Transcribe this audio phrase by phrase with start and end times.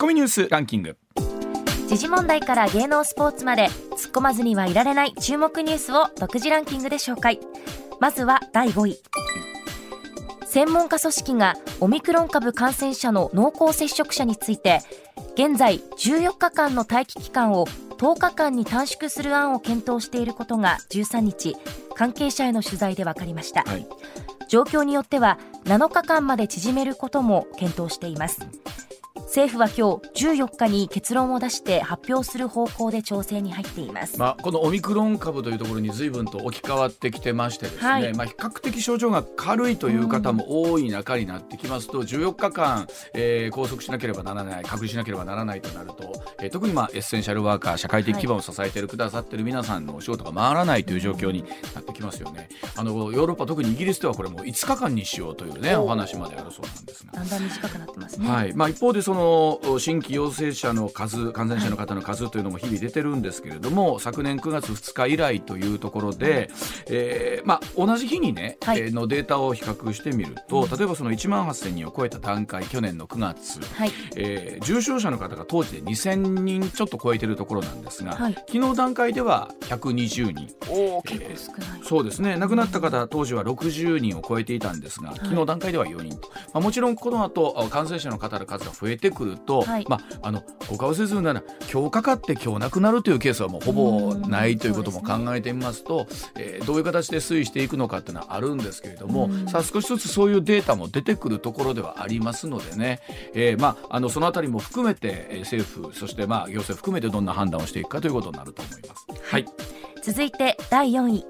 [0.00, 0.96] コミニュースランキング。
[1.86, 7.38] 時事問題から芸能スポーツまで突っ込まずにはいられない注目ニュースを独自ランキングで紹介。
[8.00, 8.98] まずは第5位。
[10.46, 14.80] 専門家組織がオミクロン株感染者の濃厚接触者について
[15.34, 21.56] 現在14日間の待機期間を10日間に短縮する案を検討していることが13日
[21.94, 23.86] 関係者への取材で分かりました、はい、
[24.48, 28.40] 状況によっては7日間まで縮めることも検討しています
[29.30, 51.44] 政府は今日14日に結論を出して発表する方向で調整に入っています、まあ、このオミクロン株というところに随分と置き換わってきてましてですね、はい、まあ、比較的症状が軽いという方も多い中になってきますと、14日間、えー、拘束しなければならない隔離しなければならないとなると、えー、特に、まあ、エッセンシャルワーカー社会的基盤を支えてくださっている皆さんのお仕事が回らないという状況に
[51.76, 52.48] なってきますよね。
[52.74, 57.12] あのヨーロッパ特にイギリスではこれもう5日間にしようというねお話まであるそうなんですが。
[57.12, 58.52] だんだん短くなってますね、はい。
[58.54, 59.19] まあ、一方でその
[59.78, 66.50] 新規陽性者の数感染者の方の数というのも日々出てるんですけれども昨年9月2日以来というところで、
[66.88, 80.48] えーまあ、同じ日にね、はい、のデータを比較してみると例えばその1万8000人を超えた段階去年の9月、はい、えー、重症者の方が当時で2000人ちょっと超えてるところなんですが、はい、昨日段階では120人。
[80.68, 82.36] お少ない、えー、そうですね。
[82.36, 103.00] 亡くなった方当時は60人を超えていたんですが昨日段階では4人と、まあ、もちろんこの後感染者の方の数が増えてくると、はい、まあ、あの他をせずなら今日かかって今日亡くなるというケースはもうほぼないということも考えてみますと、えー、どういう形で推移していくのかっていうのはあるんですけれども、さあ少しずつそういうデータも出てくるところではありますのでね、
[103.34, 109.06] えー、まあ、あのそのあたりも含めて、えー、政府そしてまあ行政含めてどんな判断をしていくかということになると思います。
[109.22, 109.46] はい、
[110.02, 111.24] 続いて第4位。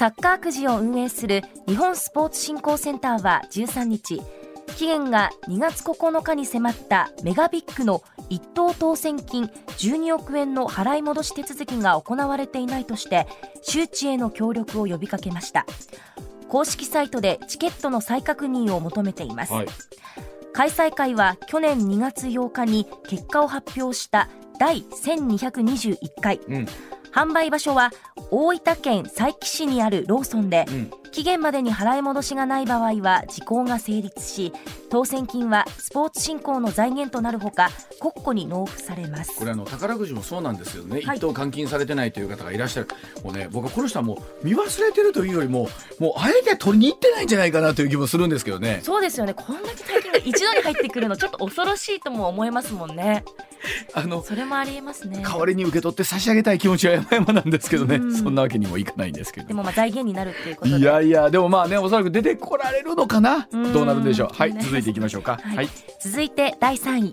[0.00, 4.22] サッカーくじを運営する日本スポーツ振興センターは13日
[4.70, 9.44] 期限が2月9日に迫ったメガビッグの一等当選金
[9.78, 13.26] 12億円の払い戻し手続きが行われていないとして
[13.62, 15.66] 周知への協力を呼びかけました。
[16.50, 19.66] 公式サイトでチケットの再確認を求めています、はい、
[20.52, 24.28] 開催会は去年2月8日に結果を発表した
[24.58, 26.66] 第1221回、うん。
[27.12, 27.90] 販売場所は
[28.30, 34.52] 大分県佐伯市にあるローソンで、うん、期限までに払い戻しがない場合は時効が成立し
[34.90, 39.36] 当選金はスポーツ振興の財源となるほか国庫に納付されます。
[39.36, 42.88] これあの宝くじもそうなんですよね、はい、一等換金されてないという方がいらっしゃる。
[43.22, 48.80] もうね僕はこの人はもう見忘れてるというよりももうあえて取りに行ってないんじゃないかなという気もするんですけどね。
[48.82, 49.34] そうですよね。
[49.34, 53.24] こんだけ大金が一度に入ってくるのちょっと恐ろしいとも思えますもんね。
[53.92, 55.22] あのそれもありえますね。
[55.22, 59.48] 代わりに受け取って差し上げたい気持ちは山々なんですけどね、うん、そんなわけにもいかないんですけど。
[59.48, 63.48] でもまあ財源になるっていうこといやいやでもまあねおそらく出てこられるのかな？
[63.72, 64.28] どうなるんでしょう？
[64.34, 65.68] はい続いていきましょうか、はい、はい、
[66.00, 67.12] 続いて第3位。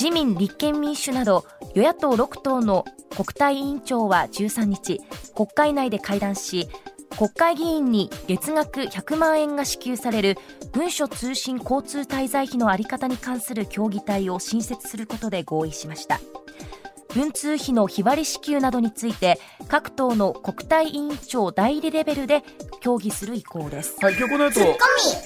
[0.00, 1.44] 自民立憲民主など
[1.74, 5.00] 与野党6党の国対委員長は13日
[5.34, 6.68] 国会内で会談し
[7.16, 10.36] 国会議員に月額100万円が支給される
[10.72, 16.20] 文書通信交通滞在費の在り方に関する協議体を新設することで合意しました
[17.18, 22.44] 文通費の日割り支給などについて各党の国対委員長代理レベルで
[22.80, 23.96] 協議する意向です。
[24.00, 24.60] はい、今日この後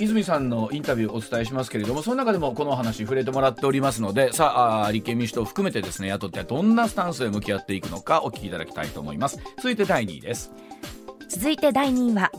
[0.00, 9.38] 泉さんのインタビューをお伝えしますけれどもその中でもこの話触れてもらっておりますのでさあ立憲民主党を含めてですね野党ってどんなスタンスで向き合っていくのかお聞きいただきたいと思います。
[9.58, 10.50] 続いて第2位です。
[11.28, 12.32] 続いて第2位は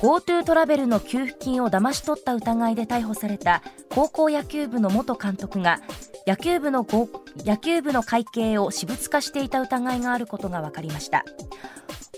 [0.00, 5.80] GoTo トラベルの給付金を騙し取った疑いで逮捕された高校野球部の元監督が
[6.26, 6.86] 野球部の
[7.38, 11.24] 野球部の会計を私物化していた疑いがあることが分かりました。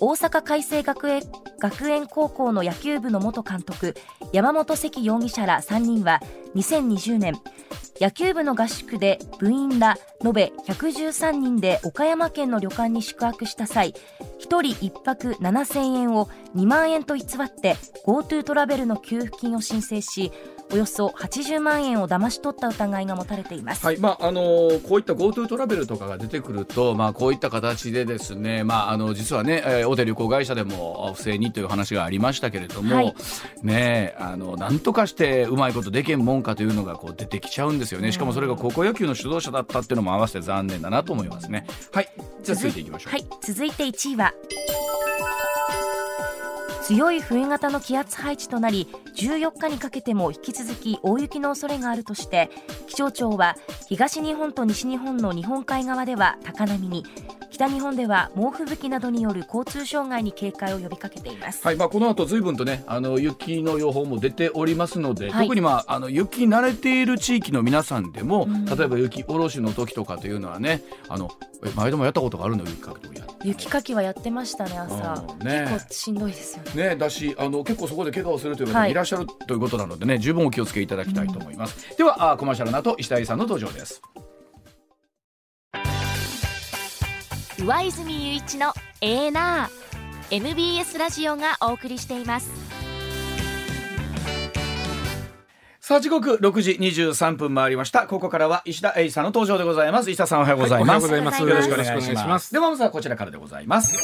[0.01, 1.23] 大阪海星学園
[1.61, 3.95] 学園高校の野球部の元監督
[4.33, 6.21] 山本関容疑者ら3人は
[6.57, 7.35] 2020年
[8.01, 13.95] 野球部の合宿で部員ら延べ113人で岡山県の旅館に宿泊した際
[14.41, 16.27] 1人1泊7000円を
[16.57, 20.33] 2万円と偽って GoTo トラベルの給付金を申請し
[20.73, 33.15] およそ80万円を騙し取った疑いが持たれています、はいまああのー、こういった GoTo トラベルとかが出てくると、まあ、こういった形でですね、まあ、あの実はね、えー、大手旅行会社でも不正にという話がありましたけれども、はい、
[33.63, 38.13] ねあのなんとかしてうまいことでけんもんかというのがこう出てきちゃうんですよね。
[38.13, 41.67] しかもそれが高校野球の指導者だったっていうのも合わせて残念だなと思いますね。
[41.93, 42.09] はい
[42.43, 43.13] じゃあ続いていきましょう。
[43.13, 44.33] はい続いて1位は
[46.83, 52.51] 強い冬型の気圧配置となり14日にかけても引き続き大雪の恐れがあるとして
[52.89, 53.57] 気象庁は
[53.89, 57.05] 東日本と西日本の日本海側では高波に
[57.53, 61.65] 北北日本では猛吹雪などによる交通障害に警戒を呼びかけています。
[61.65, 71.31] はい、まあ、この後随分とね、あの雪の予報も出ておりますので、はい、特にまあ、あの雪慣れている地域の皆さんでも、うん、例えば雪下ろしの時とかというのはね、あの、
[71.77, 72.65] 前でもやったことがあるの？
[72.65, 75.23] 雪かき雪かきはやってましたね、朝。
[75.45, 76.89] ね、結構しんどいですよね。
[76.91, 81.87] ね、だし、あの、結構そこで怪我をするという方もいらっしゃる、はい、ということなのでね、十分お気をつけいただきたいと思います。
[81.91, 84.03] うん、では、あコマーシャルの後、石田さんの登場です。
[87.65, 92.51] 上泉雄一のエーナー MBS ラジオがお送りしています。
[95.79, 98.09] さあ時刻6時23分回りました。
[98.09, 100.11] ここからは石田英二さんの登場でございます。
[100.11, 102.53] 石田さんおはようございます、はい、よろしくお願いします。
[102.53, 103.97] ではまずはこちらからでございます。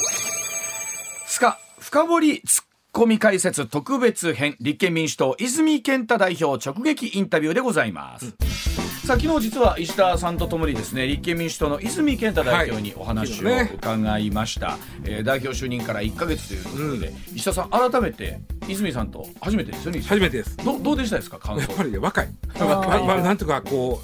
[1.25, 2.63] スカ深掘りツッ
[2.93, 8.78] コミ解説特別編立憲民主党泉健太代表直撃インタビューでございます、うん
[9.09, 20.55] さあ昨日実は石田さんとともにですね立憲民主党の泉健太代表にお話を伺いました、はいねえー、代表就任から1か月というところで、うん、石田さん改めて泉さんと初めてですよね初めてです。
[20.57, 21.61] どどうでしたですか感想。
[21.61, 22.29] やっぱり、ね、若い。
[22.59, 23.99] まあ、なんとかこ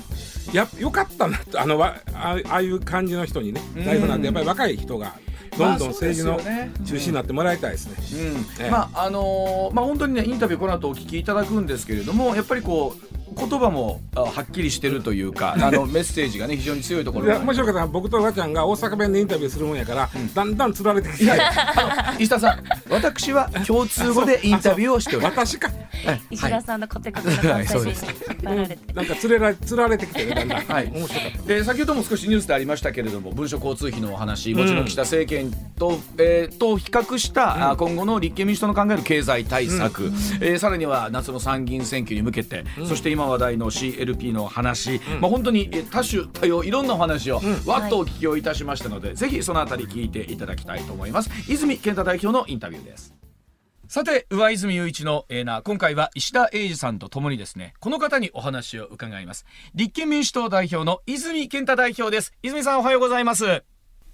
[0.52, 5.14] うやよかったなとあのあああいう感じの人にね代表なんでやっぱり若い人が
[5.56, 6.42] どんどん政治の
[6.84, 8.32] 中心になってもらいたいですね。
[8.60, 8.72] うん。
[8.72, 17.40] まああのー、まあ本当にねインタビューこの後お聞きいただくんですけれどもやっぱりこう言葉もはっきりしてるというかあのメッセージがね非常に強いところが。
[17.40, 21.32] 面白かった僕とおばちゃんが大阪弁でインタビューするもんやから、うん、だんだんつられてきて。
[22.20, 25.56] 石田さん私は共通語でインタビューをしております。
[25.56, 25.70] 私か、
[26.30, 51.30] 石田さんのコテコテの関西人なんかつれらつられてきてだんだん、はい、面白かった、えー、先ほども少しニュースでありましたけれども文書交通費のお話もちろん岸田政権と,、えー、と比較した、うん、今後の立憲民主党の考える経済対策、うん、えー、さらには夏の参議院選挙に向けて、うん、そして今話題の CL LP の話、うん、まあ、本当に多種多様いろんなお話をわっとお聞きをいたしましたので、はい、ぜひそのあたり聞いていただきたいと思います。
[51.48, 53.14] 泉健太代表のインタビューです
[53.88, 55.62] さて上泉雄一のエーナー。
[55.62, 59.46] 今回は石田英二さんとともにですねこの方にお話を伺います。
[59.76, 62.34] 立憲民主党代表の泉健太代表です。
[62.42, 63.64] 泉さんおはようございます。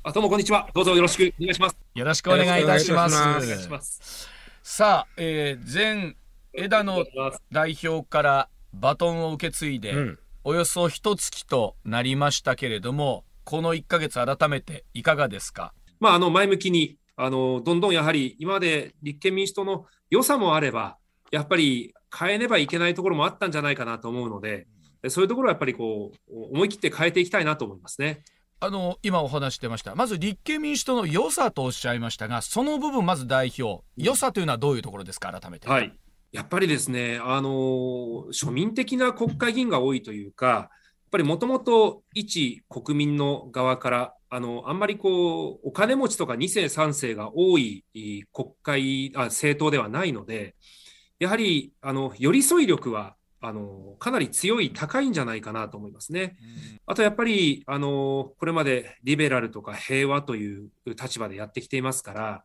[0.04, 0.68] あどうもこんにちは。
[0.74, 1.78] どうぞよろしくお願いします。
[1.96, 3.16] よろしくお願いいたします。
[3.16, 4.30] お願いします。
[4.62, 6.16] さあ、えー、前
[6.54, 7.06] 枝野
[7.52, 20.98] 代表からバトンを受け継いで、うん、およそ一月となりましたけれどもこの1か月改めていかがですか、まあ、あの前向きにあのどんどんやはり今まで立憲民主党の良さもあれば
[21.32, 24.66] やっぱり変えねばいけないところもあったんじゃないかなと思うので
[25.10, 28.24] そういうところはやっぱりこう思い切って変えていきたいなと思いますね。
[28.60, 35.32] あの今お話してましたまず立憲民主党の良さとおっしゃいましたがその部分まず代表良さというのはどういうところですか？
[35.32, 35.68] 改めて。
[35.68, 35.94] はい
[36.32, 37.50] やっぱりですね、あの
[38.32, 40.70] 庶民的な国会議員が多いというか、
[41.12, 47.84] ぱりもともと一国民の側から、あのあんまりこうお金持ちとか2世、3世が多い
[48.32, 50.56] 国会あ、政党ではないので、
[51.20, 56.38] やはりあの寄り添い力はあのかなり強い、高いんじゃないかなと思いますね。
[56.86, 62.44] あとやっぱりあのこれまでリベラルとか平和という立場でやってきていますから、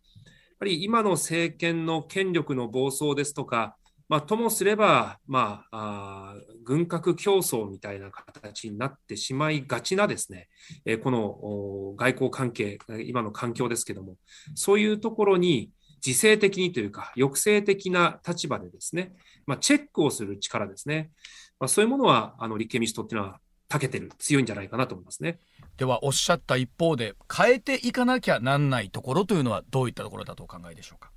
[0.59, 3.77] ぱり今の政権の権力の暴走ですとか、
[4.09, 10.49] まあ、ともすれば、まあ、あ軍拡競争みたいな形になってしまいがちなですね、
[10.85, 14.17] えー、この外交関係、今の環境ですけども、
[14.55, 15.71] そういうところに
[16.05, 19.13] 自制的にというか、抑制的な立場でですね、
[19.47, 21.11] まあ、チェックをする力ですね、
[21.59, 25.41] まあ、そういうものはあの立憲民主党っていうのは長けてる、強いんじゃないかなと思いますね。
[25.77, 31.11] ではおっしゃった一方で変えていかなきゃなんないところというのはどういったところだとお考えでしょうか？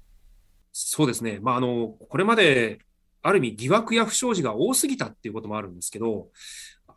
[0.88, 2.80] そうですね、まあ、あのこれまで
[3.22, 6.28] ある意味疑惑や不祥事が多すぎたっていうこともあるんですけど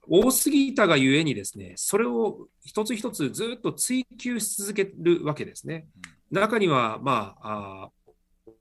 [0.09, 5.87] 多すぎたがゆえにですねそれを一つ一つずっと追求し続けるわけですね。
[6.31, 7.91] 中には、まあ、あ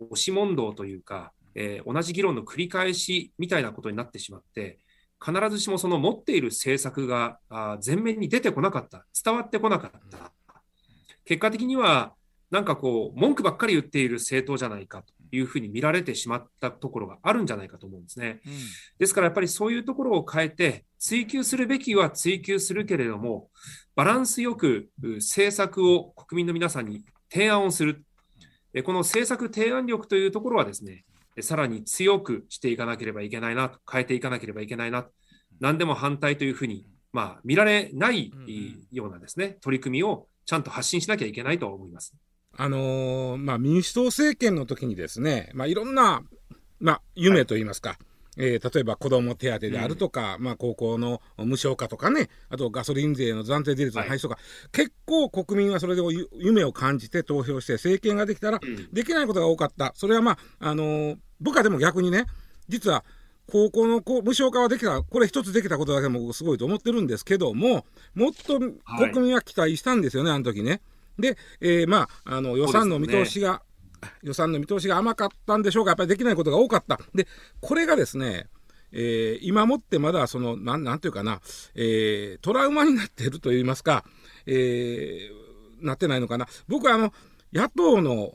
[0.09, 4.79] 押し問答というか、えー、同じ議論の繰り返しみたいなことになってしまって、
[5.23, 7.39] 必ずしもその持っている政策が
[7.85, 10.31] 前面に出てこなかった、伝わってこなかった。
[11.25, 12.13] 結果的には、
[12.51, 18.41] なんかこう、文句ばっかり言っている政党じゃないかというふうに見られてしまったところがあるんじゃないかと思うんですね。
[18.45, 18.53] うん、
[18.99, 23.49] ですからやっぱりそういうところを変えて、追求するべきは追求するけれども、
[23.95, 28.03] バランスよく政策を国民の皆さんに提案をする。
[28.83, 31.05] この政策提案力というところはですね、
[31.39, 35.11] さらに強くしていかなければいけないなと、変えていかなければいけないなと、
[35.61, 38.31] 何でも反対というふうに、まあ、見られない
[38.91, 42.13] ようなですね、取り組みをちゃんと発信しなきゃいけないと思います。
[42.57, 46.23] あのー、まあ、民主党政権の時にですね、まあ、いろんな、
[46.79, 47.97] まあ、夢といいますか、はい。
[48.37, 56.01] えー、例えば子ども手当であるとか、うん、まあ、高校の無償化とかねあとガソリン税の暫定税率の廃止とか、はい、結構国民はそれで
[56.37, 58.59] 夢を感じて投票して政権ができたら、
[58.93, 59.91] できないことが多かった。
[59.95, 62.25] それはまあ、あのー、部下でも逆にね
[62.69, 63.03] 実は
[63.51, 70.81] 高校の無償化はできたこれ一つできたことだけもすごいと思ってるんですけどももっと国民は期待したんですよね、はい、あの時ね。
[71.17, 73.61] で、えー、まああの予算の見通しが、
[74.23, 76.99] 予算の見通しが甘かったんでしょうか、やっぱりできないことが多かった。
[77.13, 77.27] で、
[77.59, 78.47] これがですね、
[78.91, 81.39] えー、今もってまだその、なん、なんていうかな、
[81.75, 84.03] えー、トラウマになっていると言いますか、
[84.45, 86.47] えー、なってないのかな。
[86.67, 87.13] 僕はあの、
[87.53, 88.31] 野党の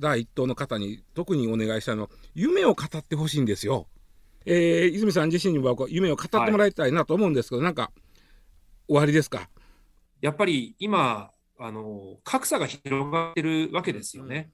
[0.00, 3.88] 第一党の方に特にお願いしたのは、夢を語ってほしいんですよ。
[4.46, 7.92] えー、泉さん自身には夢を語ってもらいたいなと思うんですけど、はい、なんか、
[8.86, 9.50] 終わりですか？
[10.22, 14.50] やっぱり今、あの格差が広がってるわけですよね。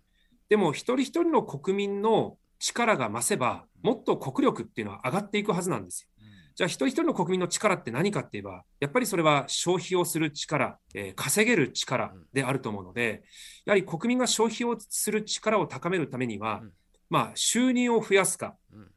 [0.49, 6.08] でも一人一人の国民の力が増せば、もっと国力っていうのは上がっていくはずなんですよ。
[6.56, 13.25] じゃあ一人一人の国民の力って何かって言えば、やっぱりそれは消費をする力、えー、稼げる力であると思うので、
[13.64, 16.62] やはり国民が消費をする力を高めるためには、
[17.11, 18.54] まあ、収入を増やすか、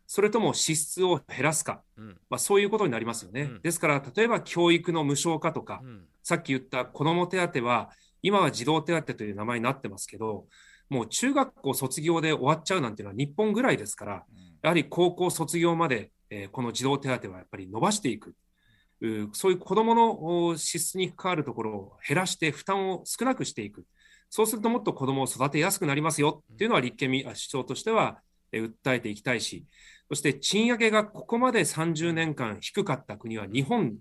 [0.07, 1.83] それとも支出を減らすか、
[2.29, 3.51] まあ、そういうことになりますよね。
[3.61, 5.81] ですから、例えば教育の無償化とか、
[6.23, 7.89] さっき言った子ども手当は、
[8.21, 10.47] 今は児童手当という名前になってますけど、
[10.89, 14.23] もう中学校卒業で終わっちゃうなんていうのは日本ぐらいですから、
[14.61, 18.33] やはり高校卒業まで、えー、この児童手当はやっぱり伸ばしていく。
[19.33, 23.85] そういう子どもの支出に関わるところを減らして負担を少なくしていく。
[24.29, 28.19] そうするともっと子どもを育てやすくなりますよっていうのは立憲民主党としては
[28.51, 29.65] 訴えていきたいし、
[30.09, 33.97] そして賃上げがここまで30年間低かった国は日本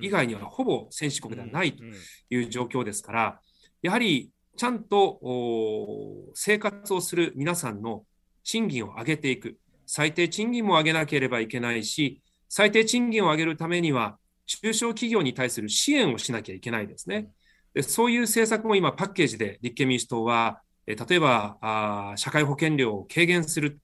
[0.00, 1.84] 以外にはほぼ先進国ではないと
[2.30, 3.40] いう状況ですから、
[3.82, 5.20] やはりちゃんと
[6.34, 8.04] 生活をする皆さんの
[8.42, 9.58] 賃金を上げていく。
[9.86, 17.28] 最低賃金も上げなければいけないし、最低賃金を上げるためには、中小企業に対する支援をしなきゃいけないですね。
[17.74, 23.80] でそういう政策も今、パッケージで立憲民主党は、え例えばあ社会保険料を軽減する、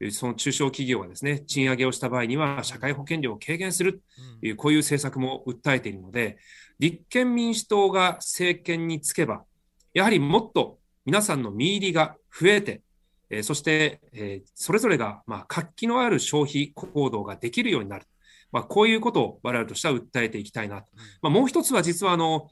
[0.00, 4.02] うん、その中小企業がですね、賃上げをした場合には、社会保険料を軽減する。
[4.40, 6.38] という、こういう政策も訴えているので、
[6.78, 9.44] 立憲民主党が政権につけば、
[9.92, 12.82] やはりもっと皆さんの見入りが増えて、
[13.28, 18.06] えー、そして、えー、それぞれが、まあ、活気のある消費行動ができるようになる。
[18.52, 20.88] まあ、こういうことを我々としては訴えていきたいなと。
[21.22, 22.48] まあ、もう一つは実はあの、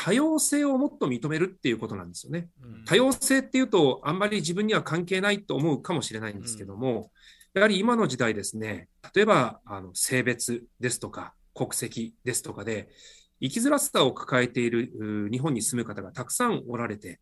[0.00, 2.48] 多様性をもっと認めるっていうことなんですよね。
[2.86, 7.10] 多様性っていうと、あんまり自分には関係ないと思うかもしれないんですけども、
[7.52, 12.88] やはり今の時代ですね、例えばあの性別ですとか、国籍ですとかで、
[13.40, 17.18] 生きづらさを抱えている日本に住む方がたくさんおられて、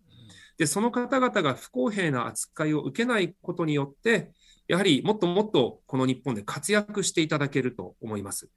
[0.59, 4.33] で、その方々が不公平な扱いを受けないことによって、
[4.69, 8.49] やはりもっともっとこの日本で活躍していただけると思います。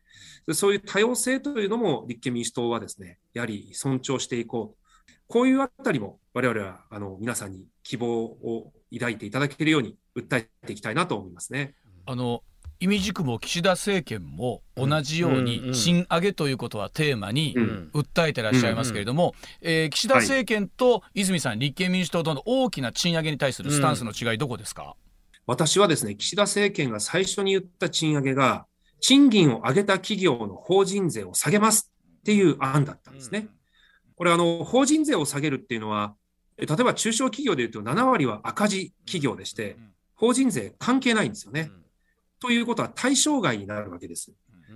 [0.54, 4.80] そういう多様性というのも立憲民主党はですね、やはり尊重していこう。
[5.28, 11.76] こういうあたりも我々はあの皆さんに希望を抱いていただけるように訴えていきたいなと思いますね。
[12.08, 12.42] あの
[12.82, 17.54] 意味軸も岸田政権も同じように賃上げということはテーマに
[17.94, 24.96] 訴えてらっしゃいますけれども、えー、岸田政権と泉さん、立憲民主党との大きな賃上げに対するスタンスの違い、どこですか、
[25.50, 28.68] 私はですね、岸田政権が最初に言った賃上げが、
[29.00, 33.48] 賃金を上げた企業の法人税を下げますっていう案だったんですね。
[34.16, 36.14] これ、あの、法人税を下げるっていうのは、
[36.58, 39.78] 例えば中小企業でいうと7割は赤字企業でして、
[40.14, 41.72] 法人税関係ないんですよね。
[42.40, 44.32] ということは対象外になるわけです。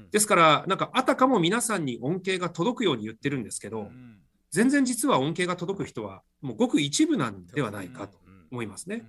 [0.10, 3.92] ですから、なんかあたかも皆さんに恩恵が届くように言ってるんですけど、
[4.50, 8.18] 全然実は恩恵が届く人は、もうごく一部なんではないかと
[8.50, 9.06] 思いますね。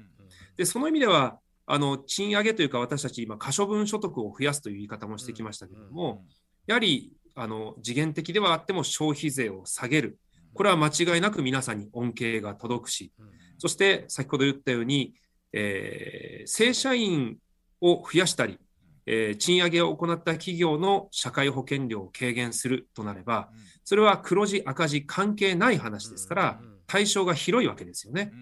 [0.58, 6.24] で、その意味では、あの賃上げというか、私たち今、可処分所得を増やすという言い方もしてきましたけれども、
[6.66, 10.18] やはりあの次元的ではあっても消費税を下げる、
[10.52, 13.12] これは間違いなく皆さんに恩恵が届くし、
[13.58, 15.14] そして先ほど言ったように、
[15.52, 17.38] えー、正社員
[17.80, 18.58] を増やしたり、
[19.06, 23.50] えー、賃上げを行った企業の社会保険料を軽減するとなれば、
[23.84, 28.32] それは黒字、赤字関係ない話ですから、対象が広いわけですよね。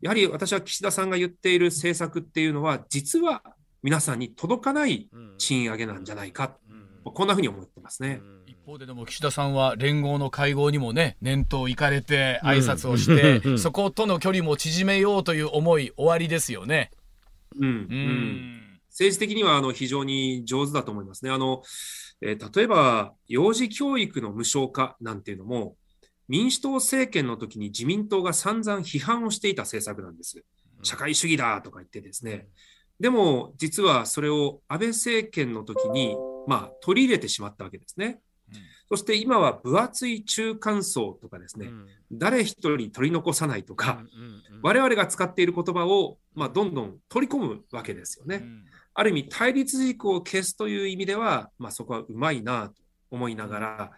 [0.00, 3.42] やはり私は岸田さんが言っている政策っていうのは、実は
[3.82, 5.08] 皆さんに届かない
[5.38, 6.56] 賃上げなんじゃないか、
[7.04, 8.20] こんなふうに思ってますね。
[8.46, 16.90] 一方ででも岸田さんは連合の会合にもね念頭行かれて挨拶をして、うん、そことの距離も縮めようという思い終わりですよね。
[17.58, 18.80] うん、うん。
[18.88, 21.30] 政治的にはあの非常に上手だと思いますね。
[21.30, 21.62] あの
[22.22, 25.76] えー、例えば幼児教育の無償化なんていうのも
[26.28, 30.42] 民主党政権の時に自民党が散々批判をしていた政策なんです。
[30.82, 32.48] 社会主義だとか言ってですね、
[33.00, 36.16] でも、実はそれを安倍政権の時に、
[36.46, 38.20] まあ、取り入れてしまったわけですね。
[38.88, 44.02] そして今は分厚い中間層とかですね、うん、誰一人取り残さないとか、
[44.62, 48.36] 我々が使っている言葉を、まあ、どんどん取り込むわけですよね。
[48.36, 52.74] うん、ある意味、対立軸を消すという意味では、まあ、そこはうまいなと
[53.10, 53.90] 思いながら、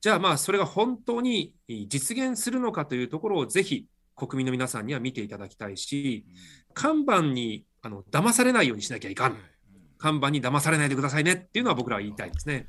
[0.00, 1.54] じゃあまあそれが本当に
[1.88, 6.24] 実現するのかというところをぜひ国民の皆さんには見ていただきたいし、
[6.74, 9.36] 看板にあの騙されないようにしなきゃいかん。
[9.98, 12.66] 看板に騙されないでくださいねっていうのは僕らは言いたいですね。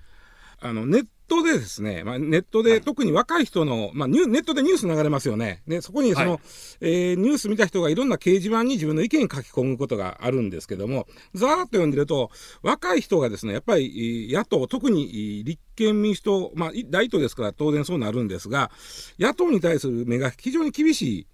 [0.61, 5.63] あのネットでですね、まあ、ネットで特に若い人の、まあ、ネットでニュース流れますよね。
[5.67, 6.39] でそこにその、はい、
[6.81, 12.29] えー、ニュース見た人がいろんな掲示板に自分の意見書き込むことがあるんですけども、ざーっと読んでると、
[12.61, 18.69] 若い人がですね、やっぱり野党、特に立憲民主党、まあ、大党ですから当然そうなるんですが、
[19.17, 21.27] 野党に対する目が非常に厳しい。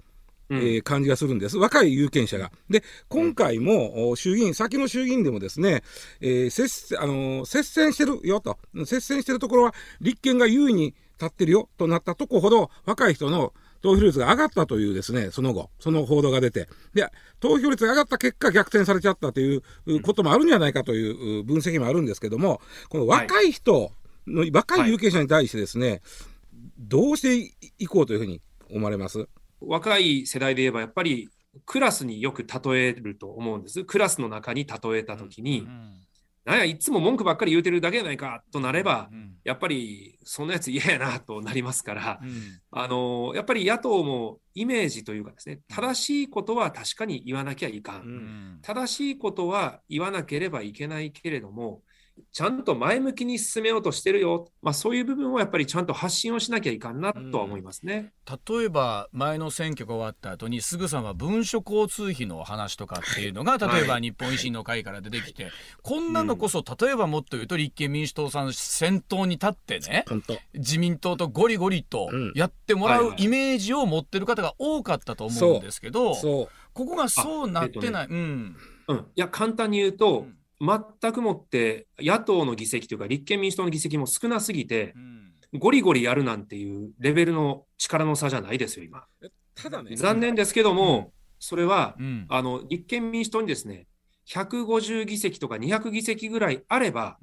[0.49, 1.57] えー、感じがするんです。
[1.57, 2.51] 若い有権者が。
[2.69, 5.83] で、今回も衆議院、先の衆議院でもですね、
[6.21, 17.07] えー、接あのー、接戦してるよと、接戦してるところは立憲が優位に立ってるよとなったとこほど、若い人の投票率が上がったというですね、その後、その報道が出て、で、
[17.39, 19.61] 投票率が上がった結果逆転されちゃったという
[20.01, 23.91] こともあるんじゃないかという分析もあるんですけども、この若い人
[24.25, 24.89] の、はい、若い。
[24.89, 26.01] 有権者に対してですね、
[26.79, 29.27] どうしていこうというふうに思われます？
[29.59, 31.29] 若い世代で言えば、やっぱり
[31.65, 33.83] クラスによく例えると思うんです。
[33.85, 36.01] クラスの中に例えたときに、うん、
[36.45, 48.59] なんや、いつも文句ばっかり言うてるだけやないかとなれば、うん、やっぱりそんなやつ嫌やなとなりますから、うん、あのやっぱり野党もイメージというかですね、正しいことは確かに言わなきゃいかん。
[48.61, 51.81] 正しいことは言わなければいけないけれども、
[52.31, 70.05] ちゃんと前向きに進めようとしてるよ、まあ、そういう部分をやっぱりちゃんと発信をしなきゃいかんなとは思いますね、うん、例えば前の選挙が終わった後にすぐさま文書交通費の話とかっていうのが例えば日本維新の会から出てきて、はい、こんなのこそ例えばもっと言うと立憲民主党さん先頭に立ってね、
[70.53, 78.07] 自民党とゴリゴリとやってもらうイメージを持ってる方が多かったと思うんですけど、ここがそうなってない。
[78.07, 78.57] うん。
[78.87, 89.05] うん、いや簡単に言うと、うん全くもって野党の議席というか立憲民主党の議席も少なすぎて、うん、ゴリゴリやるなんていうレベルの力の差じゃないですよ、今。
[89.55, 91.07] ただね、残念ですけども、うん、
[91.39, 93.87] それは、うん、あの立憲民主党にですね、
[94.27, 97.17] 150議席とか200議席ぐらいあれば、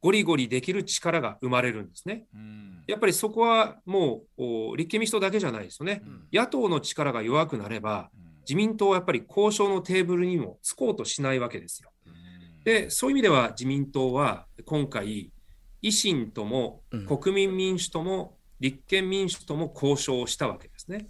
[0.00, 2.26] ゴリゴリできる力が生まれるんですね。
[2.86, 6.02] やっぱりそこはもう立憲民主党だけじゃないですよね。
[6.32, 8.10] 野党の力が弱くなれば、
[8.42, 11.89] 自民党はやっぱり交渉のテーブルにもつこうとしないわけですよ。
[12.64, 15.30] でそういう意味では自民党は今回、
[15.82, 21.06] 維新とも国民民主とも立憲民主とも交渉をしたわけですね。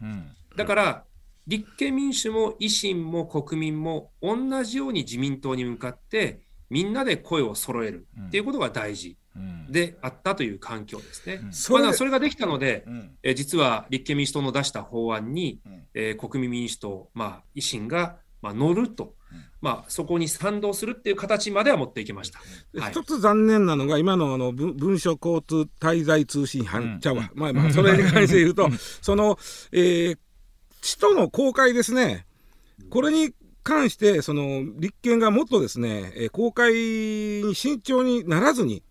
[0.56, 1.04] だから
[1.46, 8.06] 立憲民主も維新も国民も同じように自民党に向かってみんなで声を揃える。
[8.28, 9.16] っていうことが大事
[9.68, 11.40] であったという環境ですね。
[11.50, 12.84] それそれができたので、
[13.24, 15.60] え実は立憲民主党の出した法案に、
[15.94, 19.14] えー、国民民主党、まあ、維新が、まあ、乗ると
[19.60, 22.40] まあ、そこに賛同するっていう形までは持っていきました。
[22.80, 28.68] はい、一つ残念なのが、今のあの文書交通滞在通信犯ちゃうわ、まあまあ、それに関して言うと、
[29.02, 29.38] その、
[29.72, 30.18] えー、
[30.80, 32.26] 使途の公開ですね、
[32.88, 38.82] これに関して、その立憲がもっとですね、えー、公開に慎重にならずに、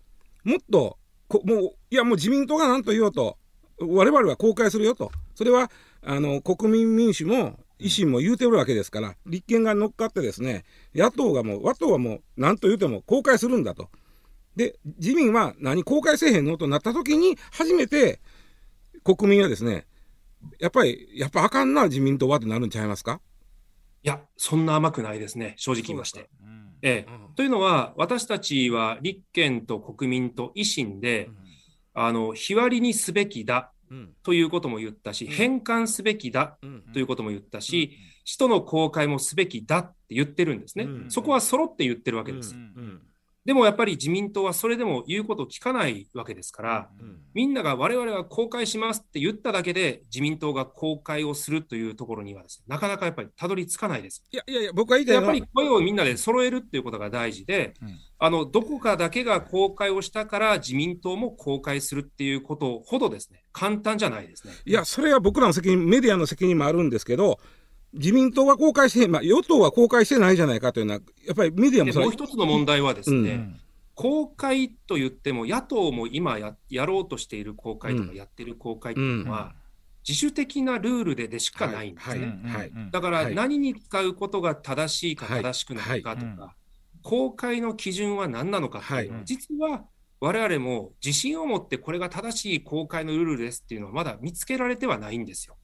[0.44, 0.98] もっと
[1.28, 3.36] こ、もう、いや、もう自民党が何と言おうと、
[3.80, 5.70] 我々は公開するよと、それは
[6.02, 10.64] あの国民民主も維新も言うてるわけですから、立憲が乗っかってですね、
[10.94, 13.88] 野党がもう、和党はもう、何と言うても公開するんだと。
[14.56, 18.20] で、自民は何公開せえへんのとなった時に、初めて
[19.04, 19.86] 国民はですね、
[20.58, 23.20] やっぱり、やっぱあかんな、自民党はってなるんちゃいますか？
[24.02, 26.30] いや、そんな甘くないですね、正直言いまして。
[26.42, 31.36] うん、ええ、うん、というのは、私たちは立憲と国民と維新で、うん、
[31.92, 33.72] あの日割りにすべきだ
[34.22, 36.58] ということも言ったし、返還すべきだ
[36.92, 40.86] ということも言ったし、使途の公開もすべきだって言ってるんですね。
[41.08, 42.54] そこは揃って言ってるわけです。
[43.44, 54.22] でもやっぱり自民党はそれでも言うことを聞かないわけですから、うん、みんなが我々は公開しますって言っただけで自民党が公開をするというところにはです、ね、なかなかやっぱりたどり着かないです。
[54.30, 64.52] いやいやいや、僕は言いたいやっぱり声をみんなで揃えるっていうことが大事で、うん、あのどこかだけが公開をしたから自民党も公開するっていうことほどですね、簡単じゃないですね。
[64.66, 67.40] いや、それは僕らの責任、メディアの責任もあるんですけど、
[67.92, 73.60] 自民党は公開して、まあ、与党は公開してないじゃないかというのは、やっぱりメディアももう一つの問題はですね、うん。
[73.94, 79.54] 公開と言っても、野党も今ややろうとしている公開とかやってる公開っていうのは、
[80.08, 82.70] 自主的なルールででしかないんですね。
[82.90, 86.54] だから何に使うことが正しいか正しくないかとか、
[87.02, 89.84] 公開の基準は何なのかっていうのは、はい、実は
[90.20, 95.56] 我々も自信を持ってこれが正しい公開のルールですっていうのはまだ見つけられてはないんですよ。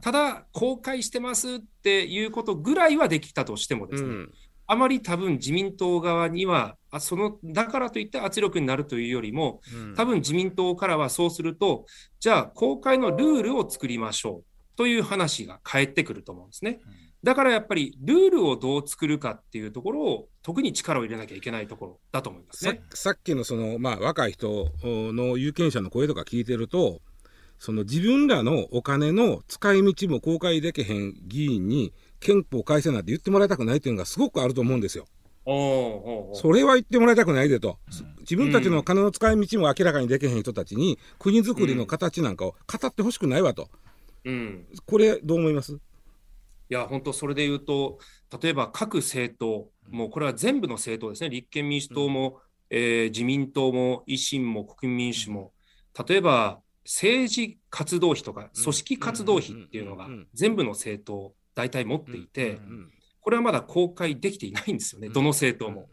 [0.00, 4.32] ただ、公開してますっていうことぐらいはできたとしてもですね、うん、
[4.66, 9.60] あまり多分自民党側には、あそのだからといって圧力になるというよりも、
[9.96, 11.86] 多分自民党からはそうすると、
[12.20, 16.80] じゃあ公開のルールを作りましょうという話が返ってくると思うんですね。
[17.24, 22.80] だからやっぱりルールをどう作るかっていうところを特に力を入れなきゃいけないところだと思いますね。
[22.94, 27.00] さっきのその、まあ、若い人の有権者の声とか聞いてると
[27.58, 35.06] その自分らのお金の使い道も公開できへん議員に憲法改正なんて言ってもらいたくないっていうのがすごくあると思うんですよ。
[35.44, 43.70] それは言ってもらいたくないでと、うん、自分たちの金の使い道も明らかにできへん人たちに国づくりの形なんかを語ってほしくないわと、
[44.26, 45.72] うん、これどう思います？
[45.72, 45.78] い
[46.68, 47.98] や本当それで言うと
[48.42, 51.30] 例えば各政党もうこれは全部の政党ですね。
[51.30, 52.40] 立憲民主党も、
[52.70, 55.52] うん、えー、自民党も維新も国民民主も。
[56.06, 62.58] 例えば政治活動費とか組織活動費っていうのが全部の政党大体持っていて、
[63.20, 65.90] これはまだ公開できていないんですよね、どの政党も。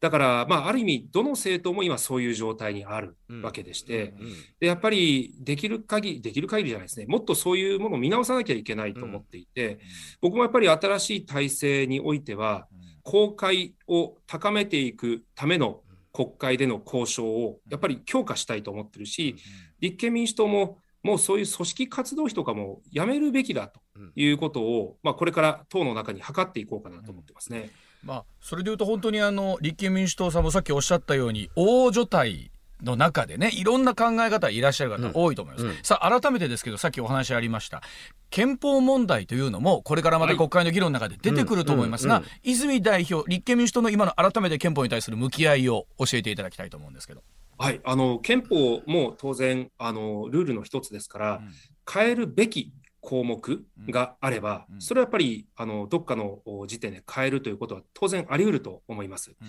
[0.00, 4.14] だから、まあ、ある意味、どの政党も今そういう状態にあるわけでして、
[4.60, 9.78] でやっぱりできる限り、できる限りじゃないですね、もっとそういうものを見直さなきゃいけないと思っていて、
[10.20, 12.66] 僕もやっぱり新しい体制においては、
[13.04, 15.81] 公開を高めていくための
[16.12, 19.36] 国会での交渉をやっぱり強化したいと思ってるし、
[19.80, 23.80] 立憲民主党ももうそういう組織活動費とかもやめるべきだと
[24.14, 27.70] いうことを、まあ、これから党の中に図っていこうかなと思ってますね。
[28.04, 32.51] まあ、それでいうと本当にあの立憲民主党さんもさっきおっしゃったように大所帯
[32.82, 35.70] の中でねいろんな考え方いらっしゃる方多いと思います、うん。
[35.70, 37.82] うん、さあ改めてですけどさっきお話ありました
[38.30, 47.22] 憲法問題というのもこれからまた国会の議論の中で出てくると思いますが、泉代表立憲民主党の今の改めて憲法に対する向き合いを教えていただきたいと思うんですけど。
[47.58, 51.52] はい、あの憲法も当然あのルールの一つですから、うん、
[51.88, 59.30] 変えるべき項目があれば、うん、それはやっぱりあのどっかの時点で変えるということは当然あり得ると思います。
[59.30, 59.48] うん、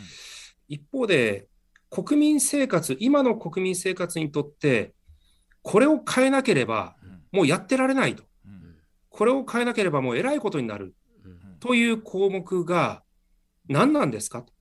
[0.67, 1.47] 一方で
[1.93, 4.93] 国民生活今の国民生活にとって
[5.61, 6.95] これを変えなければ
[7.31, 8.23] もうやってられないと、
[9.09, 10.95] これを変えなければもうえらいことになる。
[11.59, 13.03] という項目が
[13.69, 14.41] 何なんですか？
[14.41, 14.51] と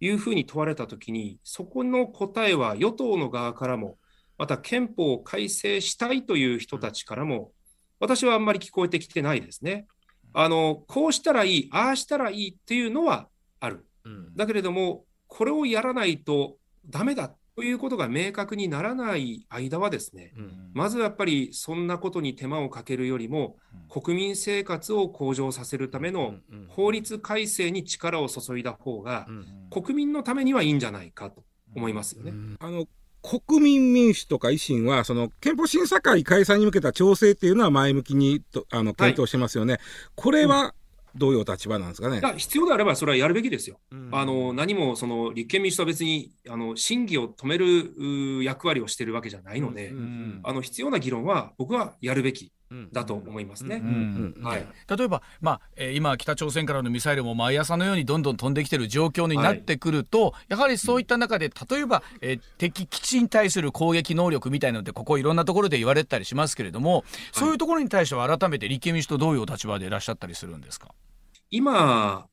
[0.00, 3.98] いうふうに問われたときに、そこの答えは与党の側からも、
[4.38, 7.52] また憲法を改正したいという人たちからも、
[8.00, 9.86] 私はあんまり聞こえてきてないですね。
[10.32, 13.28] あのこうしたらいい、ああしたらいいっていうのは
[13.60, 13.86] ある。
[14.36, 16.56] だけれども、これをやらないと
[16.88, 23.56] ダメだということが明確にならない間はですね、うん、まずやっぱりそんなことに手間をかけるよりも、
[23.94, 26.34] うん、国民生活を向上させるための
[26.68, 29.28] 法律改正に力を注いだ方が、
[29.70, 31.44] 国民のためにはいいんじゃないかと
[31.76, 32.32] 思いますよね。
[32.58, 32.86] あの
[33.22, 39.74] 国民民主とか維新は、その憲法審査会開催に向けた調整っていうのは前向きにとあの検討してますよね。
[39.74, 39.82] はい、
[40.16, 40.74] これは
[41.14, 42.20] どういう立場なんですかね。
[42.36, 43.78] 必要であれば、それはやるべきですよ。
[43.92, 52.52] うん、あの何もその立憲民主党は別にあの審議を止める役割をしているわけじゃないので、うんうん、あの必要な議論は僕はやるべき。
[52.92, 53.82] だと思いますね。
[54.88, 70.88] 例えば、まあえー、今北朝鮮からのミサイルも毎朝のようにどんどん飛んできてる状況になってくると、はい、やはりそういった中で例えば、えー、敵基地に対する攻撃能力みたいなのでここいろんなところで言われたりしますけれども、そういうところに対しては改めて立憲民主党どういう立場でいらっしゃったりするんですか？
[71.50, 72.26] 今、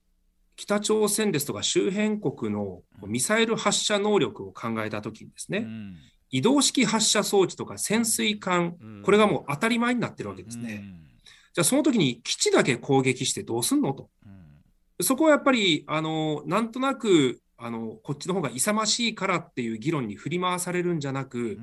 [0.56, 5.96] 北朝鮮ですとか周辺国のミサイル発射能力を考えたときにですね、うん、
[6.32, 10.82] 移動式発射装置とか潜水艦、うん、これがもう当たり前になってるわけですね。
[10.84, 11.08] うん、
[11.54, 14.10] じゃあその時に基地だけ攻撃してどうすんのと。
[15.02, 21.60] そこはやっぱり、あの、なんとなく、あの、こっちの方が勇ましいからっていう議論に振り回されるんじゃなく、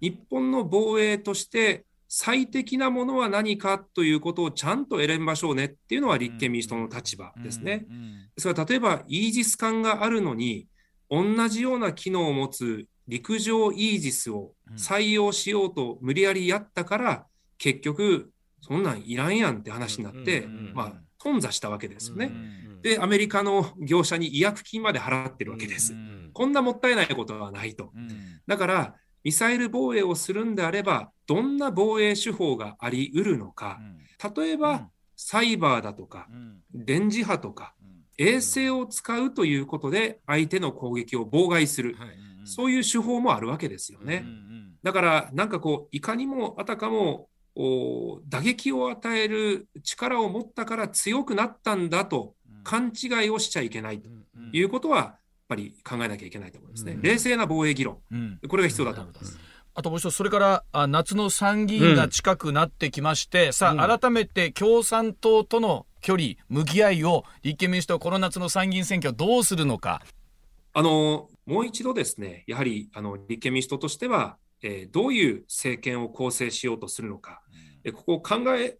[0.00, 7.86] 日本の防衛として最適なものは何かということをちゃんと選びましょうねっていうのは立憲民主党の立場ですね。
[8.34, 10.66] ですから例えばイージス艦があるのに
[11.10, 22.30] 同じような機能を持つ陸上イージスを採用しようと無理やりやったから結局そんなんいらんやんって話になってまあ頓挫したわけですよね。
[22.82, 25.94] でアメリカの業者に違約金まで払ってるわけです。
[26.32, 27.92] こんなもったいないことはないと。
[28.46, 28.94] だから
[29.24, 33.80] ミサイル防衛をするんであれば、どんな防衛手法がありうるのか、
[34.36, 36.28] 例えば、サイバーだとか、
[36.72, 37.74] 電磁波とか、
[38.16, 41.96] 衛星を使うということで相手の攻撃を妨害する、
[42.48, 44.24] そういう手法もあるわけですよね。
[44.82, 47.28] だから、なんかこう、いかにもあたかも
[48.28, 52.34] 打撃を与える力を持ったから強くなったんだと
[52.64, 54.08] 勘違いをしちゃいけないと
[54.52, 56.98] いうことは、やっぱり考えなきゃいけないと思いますね。
[57.00, 57.98] 冷静な防衛議論、
[58.48, 59.38] これが必要だと思います。
[59.74, 70.02] あともう一つ、それからあ夏の参議院が近くなってきまして、うん、さあ、改めて共産党との距離、向き合いを立憲民主党、この夏の参議院選挙、どうするのか。
[70.74, 77.40] あのもう一度ですね、やはりあの立憲民主党としては、えー、どういう政権を構成しようとするのか、
[77.84, 78.76] うん、ここを考え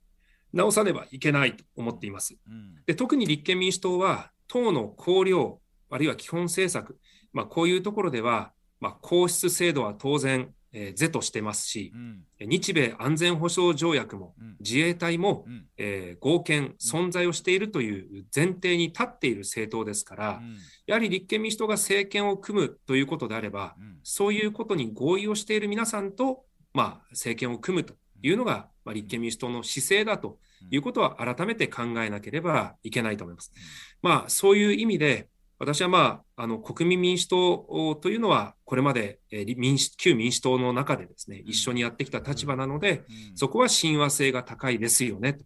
[0.52, 2.37] 直さねばいけないと思っています。
[2.46, 6.98] うん、で特に立憲民主党は、党の綱領、あるいは基本政策、
[7.33, 10.50] まあ、こういうところでは、まあ、皇室制度は当然、
[10.81, 11.93] えー、是としてますし、
[12.41, 20.41] うん、日米安全保障条約も、うん、自衛隊も、うん、えー、合憲、存在をしているという前提に立っている政党ですから、
[20.87, 30.38] やはり立憲民主党が政権を組むということであれば、そういうことに合意をしている皆さんと、まあ、政権を組むというのが、まあ、立憲民主党の姿勢だと
[30.71, 33.53] いうことは改めて考えなければいけないと思います。
[34.01, 43.03] まあ、そういう意味で、私はまあ、あの、国民民主党というのは、これまで、えー、民主、旧民主党の中でですね、一緒にやってきた立場なので、
[43.35, 45.38] そこは親和性が高いですよね、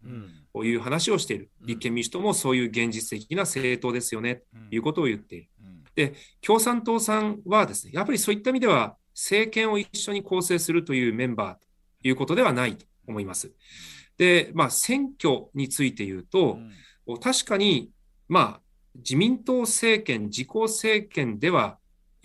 [0.53, 1.51] という話をしている。
[1.63, 5.49] 立憲民主党もそういう現実的な政党ですよね、ということを言っている。
[5.95, 13.53] で、共産党さんはですね、やっぱりそういった意味では、政権を一緒に構成するというメンバーということではないと思います。
[14.19, 16.59] で、まあ、選挙について言うと、
[17.21, 17.91] 確かに、
[18.29, 18.63] まあ、
[18.97, 21.79] 自民党政権、自公政権では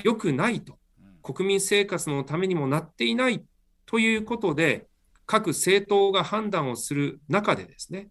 [0.04, 0.78] 良くないと、
[1.24, 3.44] 国民生活のためにもなっていない
[3.86, 4.88] ということで、
[5.26, 8.10] 各政党が判断をする中でですね、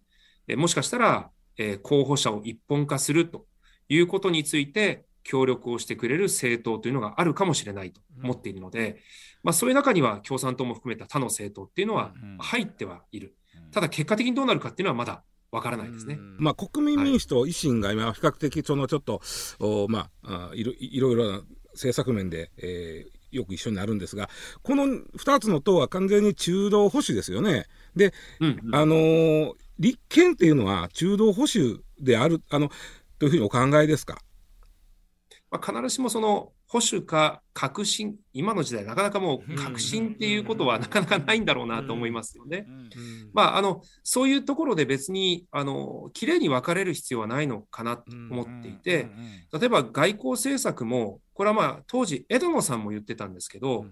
[0.55, 3.47] もしかしたら、え候補者を一本化すると
[3.89, 9.01] いうことについて、協力をしてくれる政党というのがあるかもしれないと思っているので、
[9.43, 13.35] まあ、そういう中には共産党も含めた他の政党っていうのは入ってはいる。
[13.71, 16.19] ただ結果的にどうなるかっていうのはまだわからないですね。
[16.37, 19.21] まあ、国民民主党、維新が今、比較的、そのちょっと、
[19.59, 24.29] おまあ、いろいろいろな政策面で、えー、よく一緒になるんですが、
[24.61, 27.65] この2つの党は完全に中道保守ですよね。
[27.95, 32.69] で、うんうん、あのー、立憲っていうのは中道保守である、あの、
[33.19, 34.19] というふうにお考えですか？
[35.49, 42.67] まあ、必ずしもその保守か革新、今の時代、なかなかもう革新っていうことはなかなかないんだろうなと思いますよね。
[43.33, 49.09] まあ、あの、そういうところで別に、あの、綺麗に分かれる必要はないのかなと思っていて、
[49.57, 53.89] 例えば外交政策も、これはまあ、当時、枝野さんも言ってたんですけど、やっ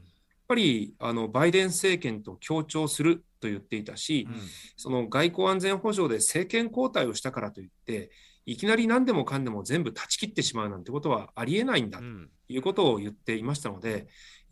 [0.50, 4.28] ぱり、あの、バイデン政権と協調すると言っていたし、
[4.76, 8.12] その外交安全保障で政権交代をしたからといって、
[8.46, 12.06] いきなり何でもかんでも全部断ち切ってしまうなんてことはありえないんだと
[12.48, 14.04] いうことを言っていましたので、やっ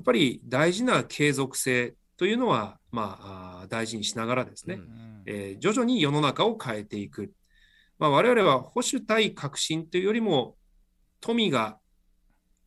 [0.05, 4.79] ぱり大事な継続性というのは、まあ、大事にしながらですね、
[5.25, 7.31] えー、徐々に世の中を変えていく。
[7.99, 10.55] まあ、我々は保守対革新というよりも、
[11.21, 11.77] 富が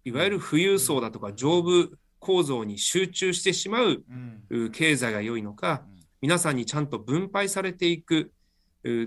[0.04, 4.04] いわゆる富裕層だとか上部構造に集中してしまう
[4.72, 5.84] 経済が良いのか、
[6.20, 8.32] 皆さんにちゃんと分配されていく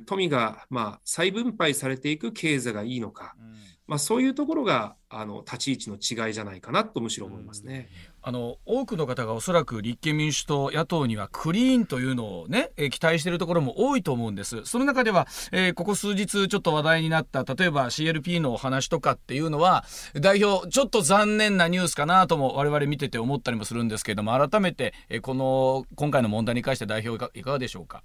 [0.06, 3.56] 富がまあ再分配されていく経済がいいのか、うん、
[3.90, 7.90] まあ、そういうところがあの立ち位置の違いじゃないかなとむしろ思いますね。
[8.22, 28.04] あの多くの方がおそらく立憲民主党野党にはクリーンというのをね、え期待しているところも多いと思うんですその中では、えー、ここ数日ちょっと話題になった例えば CLP のお話とかっていうのは代表ちょっと残念なニュースかなとも我々見てて思ったりもするんですけれども改めて、えこの今回の問題に関して代表いかがでしょうか？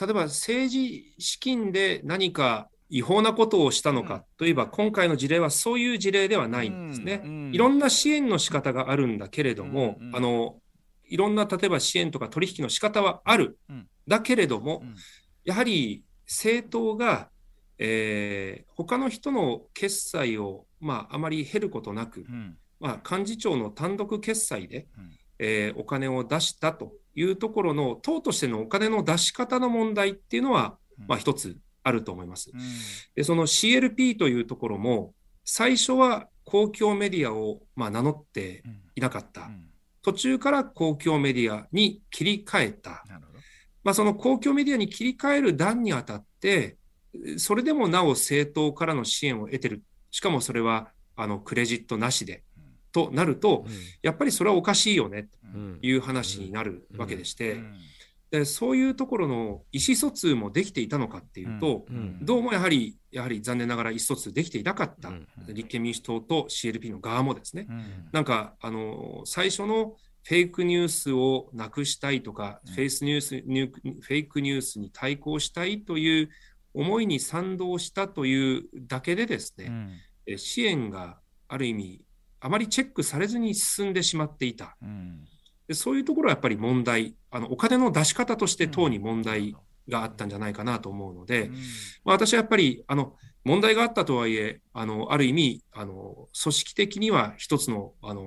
[0.00, 4.24] 例えば政治資金で何か違法なことをしたのか。
[4.36, 7.22] といえば、今回の事例はそういう事例ではないんですね。
[7.52, 10.60] いろんな支援の仕方があるんだけれども、あの
[11.06, 13.58] いろんな例えば支援とか取引の仕方はある。
[14.06, 14.82] だけれども、
[15.44, 17.30] やはり政党が、
[17.78, 22.24] えー、他の人の決済を、まあ、あまり減ることなく、
[22.80, 24.86] まあ、幹事長の単独決済で、
[25.38, 30.76] えー、お金を出したというところの党としてのお金の出し方の問題っていうのは、
[31.08, 32.50] まあ、一つあると思います。
[33.14, 38.64] でその CLP というところも最初は公共メディアを、まあ、名乗って
[38.96, 39.50] いなかった、
[40.02, 43.04] 途中から公共メディアに切り替えた、
[43.82, 46.76] まあ、その公共メディアに切り替える段にあたって
[47.36, 49.82] それでもなお政党からの支援を得てる。
[50.10, 52.42] しかもそれはあのクレジットなしで
[52.92, 53.66] となると、
[54.02, 57.60] やっぱりそれはおかしいよねという話になるわけでして、
[58.38, 61.86] でそういうところの意思疎通もできていたのかっていうと、
[62.20, 65.12] どうもやはり、やはり残念ながら意思疎通できていなかった、
[65.52, 67.68] 立憲民主党と CLP の側もですね、
[68.10, 69.94] なんかあの最初の
[70.24, 76.30] フェイクニュースをなくしたいとか、フェイスニュースフェイクニュースに対抗したいという
[76.72, 79.66] 思いに賛同したというだけでですね、
[80.26, 82.04] うん、支援がある意味、
[82.40, 84.76] あまりチェックされずに進んでしまっていた。
[84.82, 85.24] うん、
[85.68, 89.56] でそういうところはやっぱり問題、あのお金の出し方として党に問題
[89.88, 91.50] があったんじゃないかなと思うので、
[92.04, 98.22] まあ、私はやっぱりあの問題があったとはいえ、あのある意味あの、組織的には一つのあの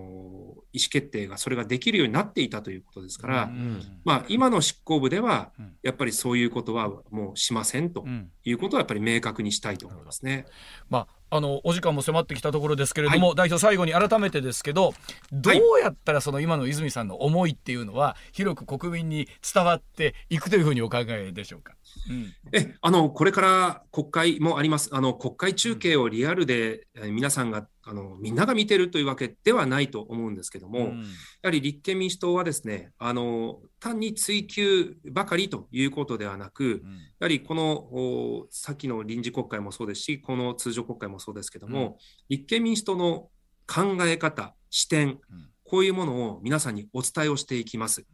[0.74, 8.06] 意思決定がそれができるようになっていたということですから、うん、まあ、今の執行部では、やっぱりそういうことはもうしませんと
[8.44, 10.46] いうことはやっぱり明確にしたいと思いますね。
[10.88, 14.94] まああのお時間も迫ってきたところですけれども、はい、代表最後に改めてですけど
[15.32, 21.74] どうやったらその今の泉さんの思いっていうのは広く国民に伝わっていくというふうにお考えでしょうか？
[22.10, 24.90] うん、えあのこれから国会もあります。
[24.94, 31.06] あの国会中継をリアルで、うん、皆さんがあのみんなが見てるというわけではないと思うんですけども、うん、や
[31.46, 36.82] はり立憲民主党はですねあの単に追及ばかりということではなく、うん、や
[37.22, 41.96] はりこのさっきの臨時国会もそうですしこの通常国会もそうですけども、うん、
[42.30, 43.30] 立憲民主党の
[43.68, 45.20] 考え方視点、
[45.64, 48.06] こういうものを皆さんにお伝えをしていきます。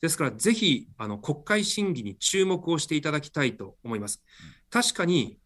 [0.00, 4.22] ですから、ぜひあの国会審議に注目をしていただきたいと思います。
[4.70, 5.38] 確かに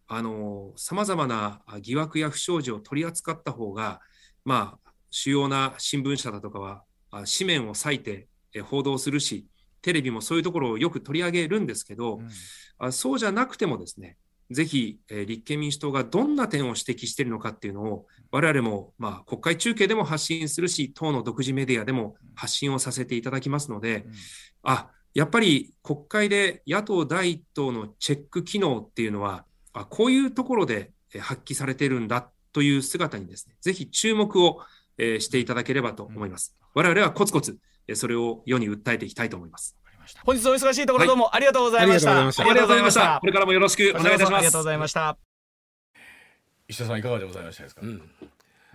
[0.76, 4.00] さまざまな疑惑や不祥事を取り扱った方が、
[4.44, 8.28] まあ、主要な新聞社だとかは紙面を割いて
[8.64, 9.46] 報道するし、
[9.82, 12.20] テレビもそういうところをよく取り上げるんですけど、
[12.80, 14.16] うん、そうじゃなくてもですね、
[14.50, 24.12] ぜひ、えー、立憲民主党がどんな点を指摘しているのかっていうのを、我々も、まあ、国会中継でも発信するし、党の独自メディアでも発信をさせていただきますので、うん、
[24.64, 29.44] あやっぱり国会で野党第一党のチェック機能っていうのは、
[29.80, 34.60] あこういうところで発揮されているんだという姿にですね、ぜひ注目を、
[34.98, 36.56] えー、していただければと思います。
[36.74, 37.58] 我々はコツコツ、
[37.94, 39.76] それを世に訴えていきたいと思います。
[40.24, 42.10] 本日お忙しいところどうもありがとうございました。
[42.10, 43.18] はい、ありがとうございました。
[43.20, 44.34] これからもよろしくお願いいたします。
[44.36, 45.18] ありがとうございました。
[46.68, 47.82] 石田さんいかがでございましたですか？
[47.82, 48.02] うん、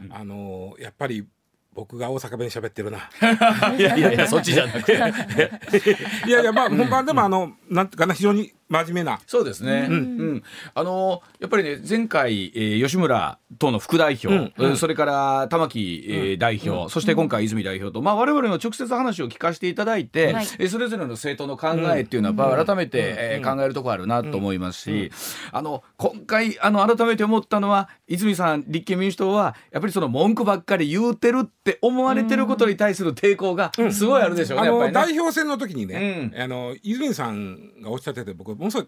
[0.09, 1.25] あのー、やっぱり
[1.73, 3.09] 僕が大阪弁喋ってるな。
[3.77, 4.93] いやいやいや、そっちじゃなくて。
[6.27, 9.19] いやいや、まあ、本番でも、あの、なんていうかな、非常に真面目な。
[9.27, 9.87] そうですね。
[9.89, 9.97] うん、う
[10.35, 25.11] ん、あの、やっぱりね、前回、えー、吉村党の副代表、うん、それから玉木、えー、代表、そして今回泉代表と、まあ、我々の直接話を聞かせていただいて、はい、えそれぞれの政党の考えっていうのは、改めて、えー、考えるところあるなと思いますし、
[25.51, 34.69] あの、今回、あの、改めて思ったのは、泉さん、立憲民主党は、やっぱりその文句ばっかり言うてるって思われてることに対する抵抗がすごいあるでしょうね。
[34.69, 38.87] あの、代表選の時にね、あの、泉さんがおっしゃってて、僕、ものすごい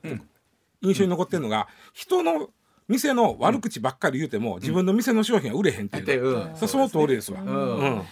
[0.83, 2.49] 印象に残ってるのが、人の
[2.87, 7.41] 店の悪口ばっかり言うても、自分の店の商品は売れへんっていう、うん、その通りですわ。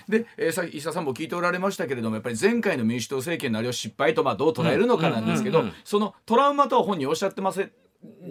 [0.10, 7.71] で、えー、さ石田さんも聞いておられましたけれどもやっぱり前回の民主党政権のあれを失敗とまあどう捉えるのかなんですけど、そのトラウマとは本人おっしゃってません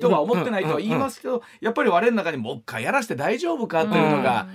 [0.00, 4.48] とは思ってないとは言いますけど、やっぱり我の中にもう一回やらして大丈夫かというのが、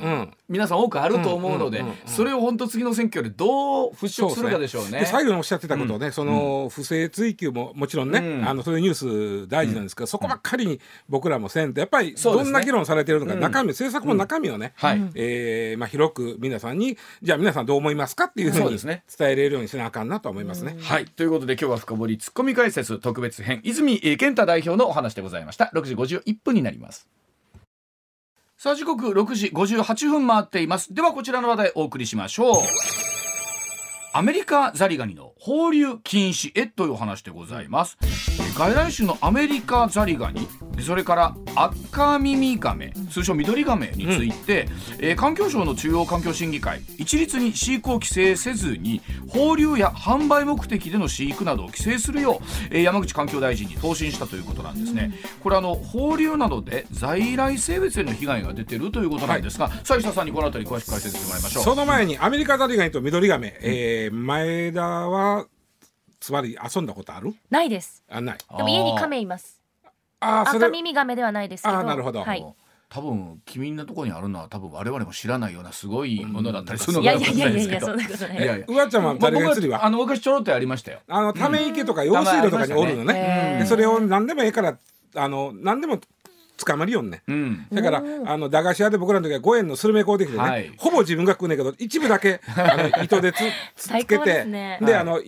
[0.49, 5.05] 皆さん多くあると思うので、それを本当次の選挙でどう払拭するかでしょうね。
[5.05, 14.73] 最後におっしゃってたことね、その不正追及ももちろんね、あのそういうニュース大事なんですけど、そこばっかりに僕らもせんとやっぱりどんな議論されてるのか、中身政策も中身をね、
[15.15, 20.75] えまあ広く皆さんにじゃあ皆さんどう思いますかっていうふうに伝えれるようにしなあかんなと思いますね。
[20.81, 21.05] はい。
[21.05, 25.71] ということで今日は深掘りツッコミ解説特別編泉健太代表のお話でございました。
[25.73, 27.07] 6時51分になります。
[28.57, 30.93] さあ時刻6時58分回っています。
[30.93, 32.63] ではこちらの話題お送りしましょう。
[34.13, 37.99] アメリカザリガニの放流禁止へという話でございます。
[38.57, 40.47] 外来種のアメリカザリガニ
[40.81, 61.63] それから赤耳ガメ通称緑ガメについて、うん、えー、環境省の中央環境審議会一律に飼育を規制せずに放流や販売目的での飼育などを規制するよう、えー、山口環境大臣に答申したということなんですね、うん、これあの放流などで在来生物への被害が出てるということなんですが、はい、斉下さんにこの辺り詳しく解説してもらいましょう。
[61.63, 65.34] その前にアメリカザリガニと緑ガメ、えー、前田は
[66.25, 67.35] つまり遊んだことある？
[67.51, 68.03] ないです。
[68.09, 68.37] あない。
[68.57, 69.61] でも家に亀います。
[70.19, 71.77] あ赤耳亀ではないですけど。
[71.77, 72.43] あなるほど、はい、
[72.89, 77.85] 多分君のところにあるのは多分我々も知らないようなすごいものだったりするのかもしれないですけど。
[77.85, 78.37] いやいやいやいやそんなことない。
[78.37, 78.65] いやいや。
[78.67, 81.01] うわちゃんは誰が釣りは、あの昔ちょろっとやりましたよ。
[81.07, 83.57] あのため池とか用水路とかにおるのね。
[83.59, 84.79] でそれを何でもええから
[85.13, 85.99] あの何でも
[86.57, 93.43] 捕まりよんね、うん、だからあの駄菓子屋で僕らの時は5円のスルメ買うてきてね、はい、ほぼ自分が食うねんけど一部だけあの糸でつ
[93.75, 94.19] つけて。
[94.19, 95.21] で、ね、あの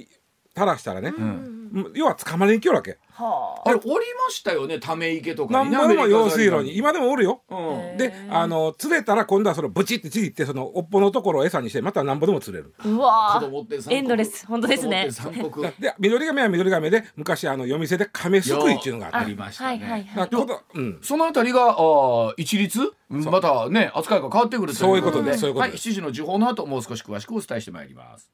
[0.57, 1.91] 垂らしたらね、うん。
[1.93, 2.97] 要は捕まりに来るわけ。
[3.11, 3.69] はあ。
[3.69, 7.43] れおりましたよねため池とかなんにねぼでも用水路に今でもおるよ。
[7.47, 7.97] うん。
[7.97, 12.73] であの釣れたら今度はそのブチってちぎってその尾っぽのところを餌にしてまたなんぼでも釣れる。
[12.79, 13.95] あうわ子供って三国。
[13.97, 14.47] エンドレス。
[14.47, 15.09] 本当ですね。
[15.79, 19.69] で緑亀は緑亀で昔あの夜店で亀すくいっていうのがありましたね。
[19.69, 20.29] はいはい
[20.73, 20.99] うん。
[21.03, 22.93] そのあたりがあー一律？
[23.09, 28.29] またね扱いが変わってくるとそういうことでですそういうことはいです7時の時報の後もう少し詳しくお伝えしてまいります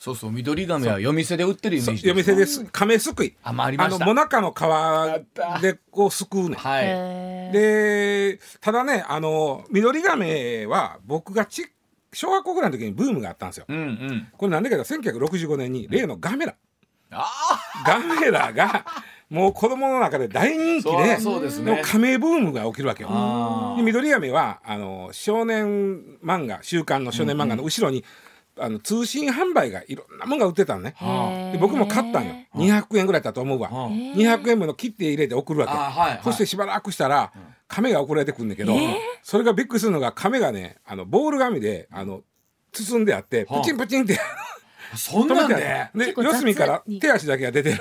[0.00, 2.64] そうそう緑亀は夜店で売ってるイメージ夜店です。
[2.72, 3.36] 亀すくい。
[3.42, 3.96] あまあありました。
[3.96, 7.52] あのもなかの皮でこうすくうねはい。
[7.52, 11.66] でただねあの緑亀は僕がち
[12.14, 13.66] 小学校ぐらいの時にブームがあったんですよ。
[13.68, 14.28] うんうん。
[14.38, 16.54] これなんでかというと1965年に例のガメラ。
[17.10, 17.28] あ
[17.86, 18.86] ガメラが
[19.28, 21.72] もう子供の中で大人気でそうですね。
[21.72, 23.76] もう亀ブームが起きるわけよ。
[23.76, 28.02] 緑亀はあの少年漫画週刊の少年漫画の後ろに、
[28.58, 30.94] あの通信販売がいろんなものが売ってたのね。
[31.52, 32.34] で僕も買ったんよ。
[32.54, 33.70] 200円ぐらいだったと思うわ。
[33.72, 34.14] あへー。
[34.14, 35.72] 200円分の切って入れて送るわけ。
[35.72, 36.20] あはいはい。
[36.22, 37.32] そしてしばらくしたら
[37.68, 38.94] 亀が送られてくるんだけど、えー。
[39.22, 42.22] それがびっくりするのが亀がねあのボール紙であの
[42.72, 43.60] 包んであってはあ。
[43.60, 44.18] プチンプチンって。
[44.96, 47.80] そん止めてなんであるで四隅からに手足だけが出てる。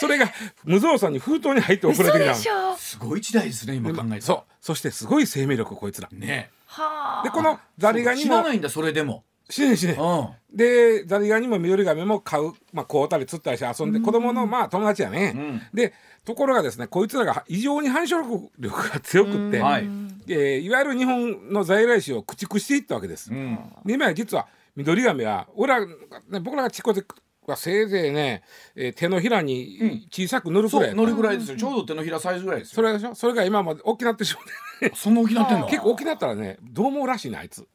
[0.00, 0.32] それが
[0.64, 4.52] 無造作に封筒に入って送ら嘘れてきたすごい時代ですね今考えてそう。
[4.60, 6.08] そしてすごい生命力こいつら。
[6.10, 6.50] ね。
[6.66, 7.22] はあ。
[7.22, 9.96] でこのザリガニも知らないんだそれでも死ね死ね。
[9.98, 10.56] うん。
[10.56, 15.62] でザリガニも緑ガメも買う、まあ、買うたり釣ったりして遊んで子供のまあ友達やね、うん。
[15.72, 15.92] で
[16.24, 19.82] ところがですねこいつらが異常に繁殖力が強くって、はい。
[20.28, 23.32] えーいわゆる日本の在来種を駆逐していったわけです。
[23.32, 23.58] うん。
[23.84, 24.46] で今や実は
[24.76, 25.94] 緑ガメは俺ら、ね、
[26.40, 27.04] 僕らがちっこで
[27.46, 28.42] はせいぜいね、
[28.76, 31.56] えー手のひらに小さく塗るくらいう乗るぐらいですよ。
[31.56, 32.74] ちょうど手のひらサイズぐらいですよ。
[32.76, 35.66] それでしょそれが今まで大きなってしまってそんな大きなってんの？
[35.66, 37.66] 結構大きなったらねどう猛らしいなあいつ。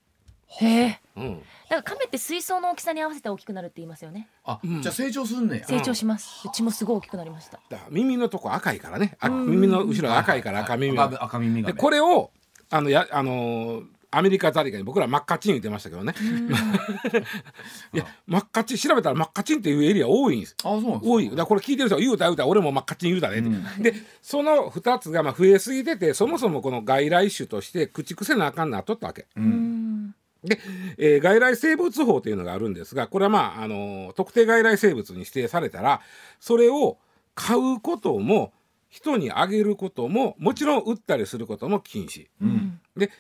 [0.48, 1.42] へえうん
[1.76, 4.28] だから亀って水槽の大きさに合わせて大きくなるって言いますよね。
[4.46, 5.68] あじゃあ成長すんねや。
[5.68, 6.48] 成長します。
[6.48, 7.60] うちもすごい大きくなりました。
[7.70, 9.18] だから耳のとこ赤いからね。
[9.20, 12.32] あ耳の後ろが赤いから赤耳が赤赤耳がでこれを
[12.70, 16.14] あのやあのーアメリカザリガニ僕ら真っ赤チン言ってましたけどね。
[17.94, 20.56] いや真っ赤チン調べたら真っ赤チンっていうエリア多いんです。
[20.64, 21.32] あそうなんです多いよ。
[21.32, 29.28] だからこれ聞いてる人は言うた言うた俺も真っ赤チン言うたねって、でその2つがまあ増えすぎててそもそもこの外来種として駆逐せなあかんなっとったわけ。
[30.46, 30.60] うんで、
[30.98, 36.02] えー外来生物法というのがあるんですがこれはまあ、あのー特定外来生物に指定されたら
[36.40, 36.98] それを
[37.34, 38.54] 買うことも
[38.90, 42.28] 人にあげることももちろん売ったりすることも禁止。
[42.42, 42.80] うん。
[42.96, 43.12] で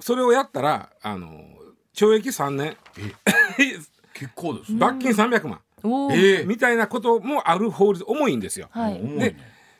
[0.00, 1.62] それをやったら、あのー
[1.94, 2.76] 懲役3年。
[4.14, 5.60] 結構です罰金300万、
[6.14, 6.44] ええ。
[6.44, 8.68] みたいなこともある法律重いんですよ。
[8.70, 9.00] はい。
[9.18, 9.36] で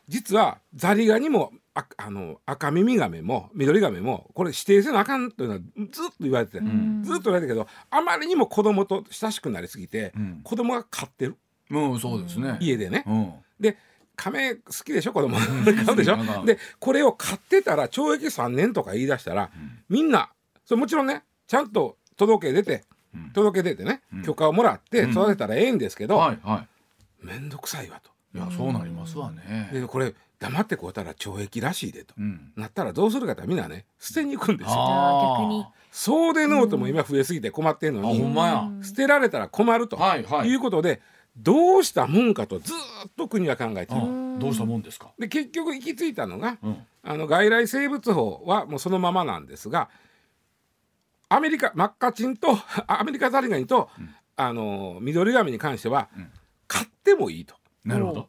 [0.09, 5.61] 実はザリガニもああの赤耳ガメも緑ガメもこれ指定せなあかんというのは
[5.91, 7.03] ずっと言われてて、ん。
[7.03, 10.41] ずっと言われてるけどあまりにも子供と親しくなりすぎて、うん。
[10.45, 11.37] 子供が飼ってる。
[11.71, 12.59] うんそうですね。
[12.61, 13.05] 家でね。
[13.07, 13.33] うん。
[13.59, 13.79] で
[14.17, 15.37] 亀好きでしょ子供。
[15.87, 16.45] 飼うでしょ。
[16.45, 19.51] でこれを飼ってたら懲役3年とか言い出したら、
[19.89, 20.31] みんな
[20.67, 23.31] それもちろんねちゃんと届け出て、うん。
[23.31, 24.23] 届け出てね、うん。
[24.23, 25.11] 許可をもらってうん。
[25.13, 26.67] 育てたらええんですけど、はいは
[27.23, 28.12] 面倒くさいわと。
[28.35, 29.69] いいやそうなりますわね。
[29.73, 32.15] でこれ黙ってこうたら懲役らしいでと。
[32.19, 32.53] うん。
[32.57, 34.75] なったらどうするかってみんなね捨てに行くんですよ。
[35.39, 35.67] 逆に。
[35.91, 38.55] そうでノートも今増えすぎて困ってんのあほに、んまや。
[38.61, 38.83] うん。
[38.85, 40.49] 捨てられたら困ると、はいはい。
[40.49, 41.01] い、うことで
[41.37, 42.77] どうしたもんかとずー
[43.09, 44.07] っと国は考えている。
[44.07, 45.13] うんどうしたもんですか？
[45.19, 46.77] で結局行き着いたのがうん。
[47.05, 49.91] あの外来生物法はもうそのままなんですが
[51.29, 53.89] アメリカマッカチンとあ アメリカザリガニと、
[54.37, 56.31] あの緑ガメに関しては、ん。
[56.67, 57.55] 買ってもいいと。
[57.85, 58.29] なるほど。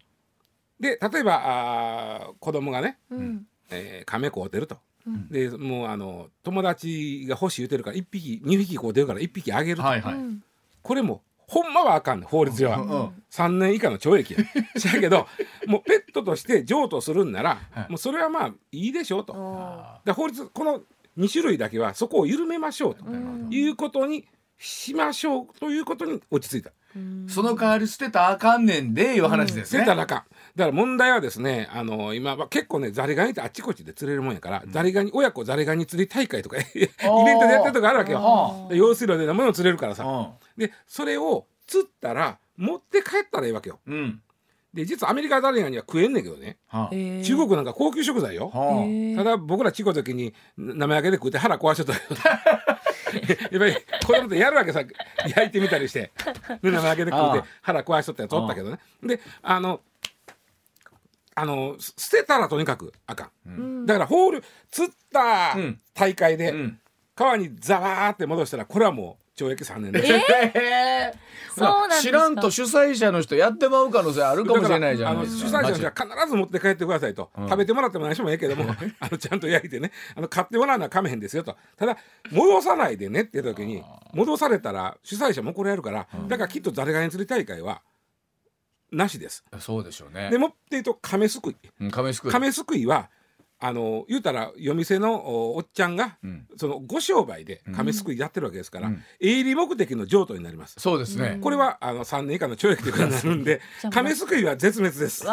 [0.80, 3.46] で例えばあー子供がね、うん。
[3.70, 4.78] えー、亀買うてると。
[5.08, 5.30] うん。
[5.30, 10.14] でもうあの友達が欲しい言うてるから1匹2匹買うてるから1匹あげると、はいはい。
[10.16, 10.44] うん。
[10.82, 14.40] これもほんまはあかんねん法律上は、うんうん3年以下の懲役や。
[14.94, 15.28] だけど
[15.66, 17.90] もうペットとして譲渡するんなら、はい。
[17.90, 19.34] もうそれはまあいいでしょうと。
[20.06, 20.82] で法律この
[21.18, 23.06] 2種類だけはそこを緩めましょうと
[23.50, 24.28] いうことに
[24.58, 26.72] しましょうということに落ち着いた。
[26.96, 29.80] うんその代わり捨てたらあかんねんでいう話ですね。
[29.80, 30.18] 捨てたらあかん。
[30.56, 38.70] だから問題はですねあの今は結構ねザリガニってあっちこっちで釣れるもんやから、ザリガニ親子ザリガニ釣り大会とか イベントでやってるとかあるわけよ。
[38.72, 40.04] 用水路で生の釣れるからさ。
[40.04, 43.80] ーでそれを釣ったら持って帰ったらいいわけよ。
[43.88, 43.94] うん。
[43.94, 44.22] うん
[44.74, 46.58] で実はアメリカザリガニは食えんねんけどね。
[47.24, 48.52] 中国なんか高級食材よ。
[49.16, 52.63] ただ僕らちっこい時に生焼けで食って腹壊しとった
[53.20, 54.84] っぱり子供ってやるわけさ
[55.28, 56.12] 焼いてみたりして。
[56.62, 58.80] で生焼けで食って腹壊しとったやつおったけどね。
[59.04, 59.82] であの
[61.36, 63.86] あのす捨てたらとにかくあかん、うん。
[63.86, 65.80] だからホール釣ったうん。
[65.94, 66.80] 大会で、うん。
[67.16, 70.14] 川にザワーって戻したらこれはも懲役3年です。
[70.14, 71.14] え
[71.56, 76.06] そうなん知らんと主催者の人やってまう可能性あるかもしれないじゃあのないです主催者の人か。
[76.06, 77.50] は必ず持って帰ってくださいと、うん。
[77.50, 78.66] 食べてもらっても何してもええけども
[79.00, 79.92] あのちゃんと焼いてね。
[80.16, 81.56] あの買ってもらうのはかめへんですよと。
[81.78, 81.98] ただ
[82.32, 87.82] 戻さないでねって言った時に戻されたら主催者もこれやるから、だからきっとザリガニ釣り大会は
[88.92, 89.44] なしです。
[89.60, 90.30] そうでしょうね。
[90.30, 91.56] でもって言うと亀すくい。
[91.82, 92.32] うん亀すくい。
[92.32, 93.10] 亀すくいは
[93.66, 100.76] あの言うたら夜店のおおっちゃんが、うんそのご商売で亀すくいやってるわけですから、うん営利目的の譲渡になります。
[100.80, 101.40] そうですね。
[101.42, 105.26] これはあの3年以下の懲役ということになるんで亀すくいは絶滅です。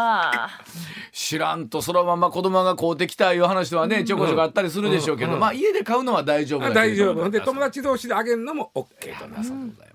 [1.12, 7.28] 知らんとそのまま子供が買うてきたいう話はねちょこちょこあったりするでしょうけど、うんまあ家で買うのは大丈夫大丈夫。
[7.31, 9.45] で友達同士であげるのも OK となる。
[9.45, 9.89] そうでございます。